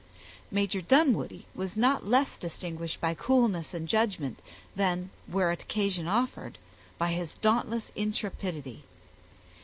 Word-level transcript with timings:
Major 0.49 0.81
Dunwoodie 0.81 1.45
was 1.53 1.77
not 1.77 2.07
less 2.07 2.39
distinguished 2.39 2.99
by 2.99 3.13
coolness 3.13 3.71
and 3.71 3.87
judgment, 3.87 4.39
than, 4.75 5.11
where 5.27 5.51
occasion 5.51 6.07
offered, 6.07 6.57
by 6.97 7.11
his 7.11 7.35
dauntless 7.35 7.91
intrepidity. 7.95 8.81